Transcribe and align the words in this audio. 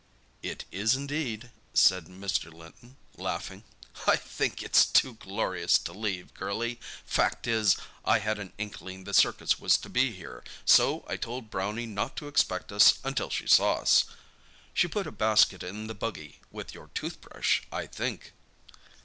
"It 0.41 0.65
is, 0.71 0.95
indeed," 0.95 1.51
said 1.75 2.05
Mr. 2.07 2.51
Linton, 2.51 2.97
laughing. 3.17 3.63
"I 4.07 4.15
think 4.15 4.63
it's 4.63 4.83
too 4.83 5.13
glorious 5.13 5.77
to 5.77 5.93
leave, 5.93 6.33
girlie. 6.33 6.79
Fact 7.05 7.45
is, 7.45 7.77
I 8.03 8.17
had 8.17 8.39
an 8.39 8.51
inkling 8.57 9.03
the 9.03 9.13
circus 9.13 9.59
was 9.59 9.77
to 9.77 9.89
be 9.89 10.11
here, 10.11 10.43
so 10.65 11.05
I 11.07 11.17
told 11.17 11.51
Brownie 11.51 11.85
not 11.85 12.15
to 12.15 12.27
expect 12.27 12.71
us 12.71 12.97
until 13.03 13.29
she 13.29 13.45
saw 13.45 13.75
us. 13.75 14.05
She 14.73 14.87
put 14.87 15.05
a 15.05 15.11
basket 15.11 15.61
in 15.61 15.85
the 15.85 15.93
buggy, 15.93 16.39
with 16.49 16.73
your 16.73 16.87
tooth 16.95 17.21
brush, 17.21 17.61
I 17.71 17.85
think." 17.85 18.33